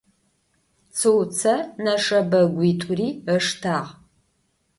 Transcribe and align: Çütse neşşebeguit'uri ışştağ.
Çütse 0.97 1.55
neşşebeguit'uri 1.83 3.09
ışştağ. 3.35 3.77